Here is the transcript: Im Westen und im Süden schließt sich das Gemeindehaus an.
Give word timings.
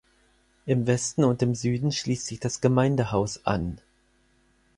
Im 0.65 0.87
Westen 0.87 1.23
und 1.23 1.43
im 1.43 1.53
Süden 1.53 1.91
schließt 1.91 2.25
sich 2.25 2.39
das 2.39 2.59
Gemeindehaus 2.59 3.45
an. 3.45 3.79